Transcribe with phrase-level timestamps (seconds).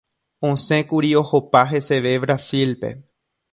[0.47, 2.93] osẽkuri ohopa heseve Brasil-pe.